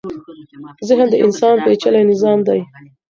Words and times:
ذهن 0.87 1.07
د 1.11 1.15
انسان 1.25 1.55
پېچلی 1.63 2.01
نظام 2.11 2.39
دی. 2.47 2.59